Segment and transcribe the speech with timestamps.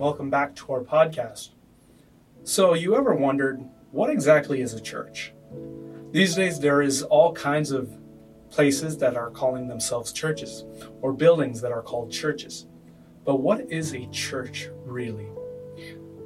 [0.00, 1.50] Welcome back to our podcast.
[2.42, 5.34] So, you ever wondered what exactly is a church?
[6.10, 7.98] These days, there is all kinds of
[8.48, 10.64] places that are calling themselves churches,
[11.02, 12.66] or buildings that are called churches.
[13.26, 15.28] But what is a church really?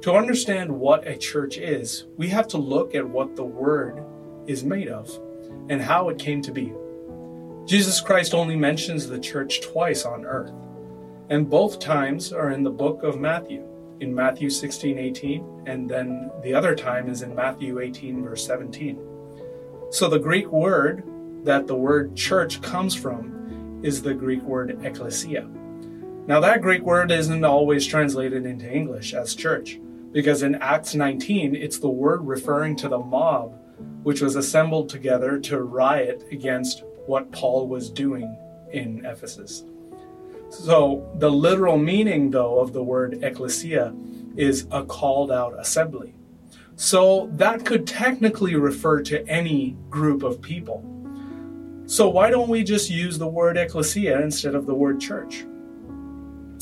[0.03, 4.01] To understand what a church is, we have to look at what the word
[4.47, 5.11] is made of
[5.67, 6.71] and how it came to be.
[7.65, 10.53] Jesus Christ only mentions the church twice on earth
[11.29, 13.63] and both times are in the book of Matthew,
[13.99, 18.99] in Matthew 16, 18, and then the other time is in Matthew 18, verse 17.
[19.89, 21.03] So the Greek word
[21.43, 25.47] that the word church comes from is the Greek word ecclesia.
[26.27, 29.79] Now, that Greek word isn't always translated into English as church,
[30.11, 33.59] because in Acts 19, it's the word referring to the mob
[34.03, 38.37] which was assembled together to riot against what Paul was doing
[38.71, 39.65] in Ephesus.
[40.57, 43.93] So, the literal meaning, though, of the word ecclesia
[44.35, 46.15] is a called out assembly.
[46.75, 50.83] So, that could technically refer to any group of people.
[51.87, 55.45] So, why don't we just use the word ecclesia instead of the word church?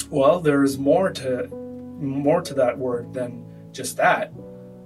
[0.10, 4.34] Well, there is more to more to that word than just that.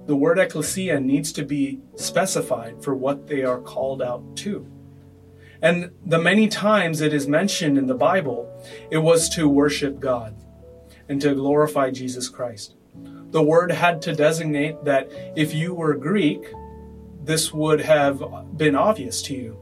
[0.06, 4.66] The word ecclesia needs to be specified for what they are called out to.
[5.60, 8.48] And the many times it is mentioned in the Bible,
[8.90, 10.36] it was to worship God
[11.08, 12.76] and to glorify Jesus Christ.
[13.30, 16.40] The word had to designate that if you were Greek,
[17.24, 18.22] this would have
[18.56, 19.58] been obvious to you.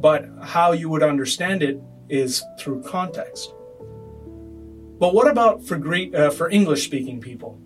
[0.00, 3.52] But how you would understand it is through context.
[4.98, 7.60] But what about for Greek, uh, for English-speaking people?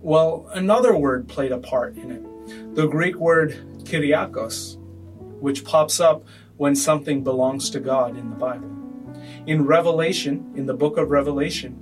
[0.00, 2.74] Well, another word played a part in it.
[2.74, 4.78] The Greek word kyriakos,
[5.40, 6.24] which pops up
[6.56, 8.70] when something belongs to God in the Bible.
[9.46, 11.80] In Revelation, in the book of Revelation,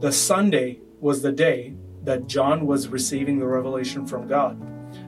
[0.00, 4.60] the Sunday was the day that John was receiving the revelation from God.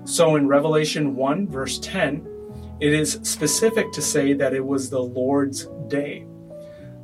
[0.04, 2.26] So in Revelation 1, verse 10,
[2.80, 6.26] it is specific to say that it was the Lord's day.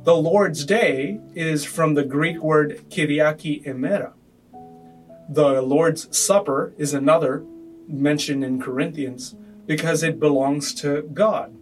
[0.03, 4.13] The Lord's day is from the Greek word Kyriaki emera.
[5.29, 7.43] The Lord's Supper is another
[7.87, 9.35] mentioned in Corinthians
[9.65, 11.55] because it belongs to God.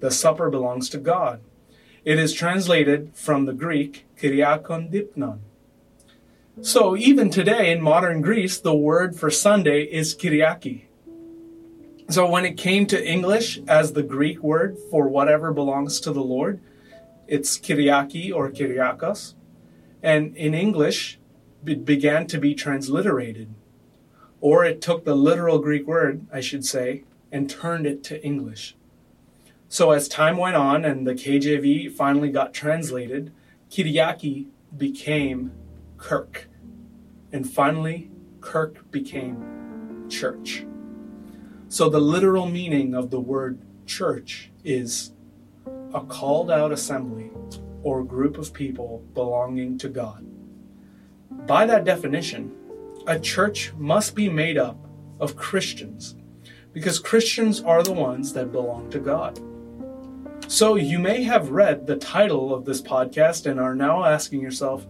[0.00, 1.40] The supper belongs to God.
[2.04, 5.40] It is translated from the Greek kyriakon dipnon.
[6.62, 10.84] So even today in modern Greece, the word for Sunday is kyriaki.
[12.08, 16.22] So when it came to English as the Greek word for whatever belongs to the
[16.22, 16.60] Lord,
[17.26, 19.34] it's kyriaki or kyriakos.
[20.02, 21.18] And in English,
[21.66, 23.52] it began to be transliterated.
[24.40, 27.02] Or it took the literal Greek word, I should say,
[27.32, 28.76] and turned it to English.
[29.68, 33.32] So as time went on and the KJV finally got translated,
[33.70, 34.46] Kyriaki
[34.76, 35.52] became
[35.98, 36.48] Kirk.
[37.32, 38.10] And finally,
[38.40, 40.64] Kirk became church.
[41.68, 45.12] So the literal meaning of the word church is
[45.92, 47.30] a called out assembly
[47.82, 50.24] or group of people belonging to God.
[51.46, 52.52] By that definition,
[53.06, 54.78] a church must be made up
[55.20, 56.14] of Christians
[56.72, 59.40] because Christians are the ones that belong to God.
[60.48, 64.86] So, you may have read the title of this podcast and are now asking yourself,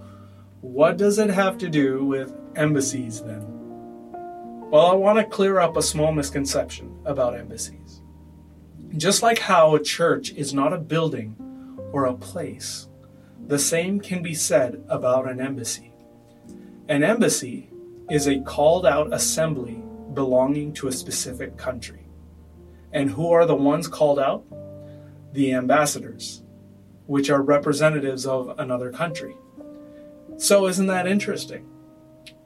[0.60, 3.42] what does it have to do with embassies then?
[4.70, 8.02] Well, I want to clear up a small misconception about embassies.
[8.98, 11.36] Just like how a church is not a building
[11.90, 12.88] or a place,
[13.46, 15.90] the same can be said about an embassy.
[16.88, 17.70] An embassy
[18.10, 22.08] is a called out assembly belonging to a specific country.
[22.92, 24.44] And who are the ones called out?
[25.32, 26.42] The ambassadors,
[27.06, 29.36] which are representatives of another country.
[30.38, 31.68] So, isn't that interesting?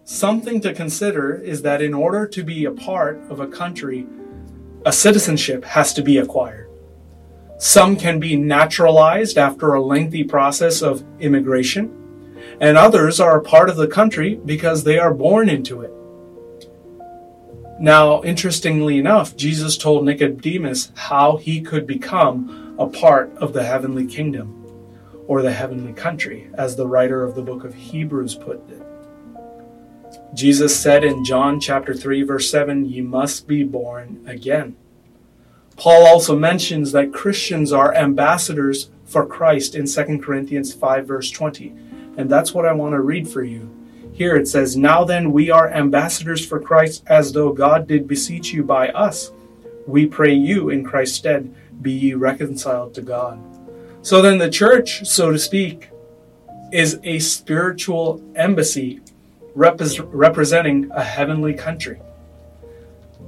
[0.05, 4.07] Something to consider is that in order to be a part of a country,
[4.85, 6.69] a citizenship has to be acquired.
[7.59, 11.97] Some can be naturalized after a lengthy process of immigration,
[12.61, 15.93] and others are a part of the country because they are born into it.
[17.79, 24.07] Now, interestingly enough, Jesus told Nicodemus how he could become a part of the heavenly
[24.07, 24.57] kingdom
[25.29, 28.83] or the heavenly country, as the writer of the book of Hebrews put it.
[30.35, 34.77] Jesus said in John chapter 3 verse 7, "You must be born again."
[35.77, 41.75] Paul also mentions that Christians are ambassadors for Christ in 2 Corinthians 5 verse 20.
[42.17, 43.69] And that's what I want to read for you.
[44.13, 48.53] Here it says, Now then, we are ambassadors for Christ, as though God did beseech
[48.53, 49.33] you by us.
[49.87, 53.41] We pray you in Christ's stead, be ye reconciled to God.
[54.03, 55.91] So then, the church, so to speak,
[56.73, 59.01] is a spiritual embassy
[59.57, 62.01] repres- representing a heavenly country.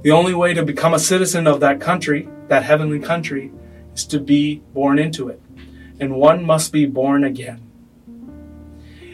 [0.01, 3.51] The only way to become a citizen of that country, that heavenly country,
[3.93, 5.39] is to be born into it.
[5.99, 7.61] And one must be born again.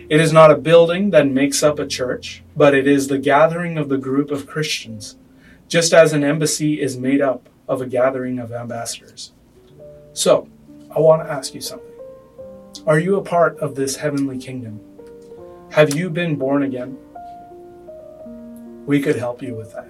[0.10, 3.78] It is not a building that makes up a church, but it is the gathering
[3.78, 5.18] of the group of Christians,
[5.68, 9.32] just as an embassy is made up of a gathering of ambassadors.
[10.14, 10.50] So,
[10.94, 11.88] I want to ask you something.
[12.88, 14.82] Are you a part of this heavenly kingdom?
[15.72, 16.98] Have you been born again?
[18.88, 19.88] We could help you with that.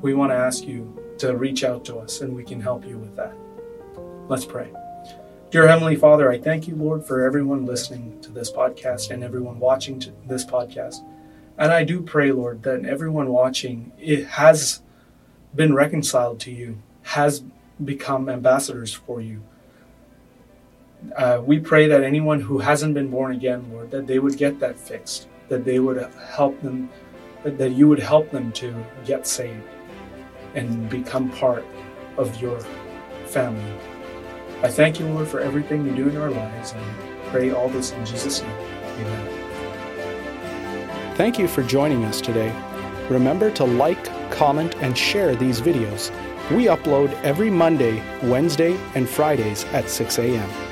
[0.00, 2.96] We want to ask you to reach out to us and we can help you
[2.96, 3.34] with that.
[4.28, 4.72] Let's pray.
[5.50, 9.58] Dear Heavenly Father, I thank you, Lord, for everyone listening to this podcast and everyone
[9.58, 10.96] watching this podcast.
[11.58, 14.82] And I do pray, Lord, that everyone watching it has
[15.54, 17.42] been reconciled to you, has
[17.84, 19.42] become ambassadors for you.
[21.16, 24.58] Uh, we pray that anyone who hasn't been born again, Lord, that they would get
[24.60, 25.98] that fixed, that they would
[26.30, 26.88] help them,
[27.44, 28.74] that you would help them to
[29.04, 29.62] get saved
[30.54, 31.64] and become part
[32.16, 32.58] of your
[33.26, 33.74] family.
[34.62, 36.82] I thank you, Lord, for everything you do in our lives and
[37.30, 38.50] pray all this in Jesus' name.
[38.50, 39.44] Amen.
[41.16, 42.50] Thank you for joining us today.
[43.08, 46.10] Remember to like, comment, and share these videos.
[46.50, 50.63] We upload every Monday, Wednesday, and Fridays at 6 a.m.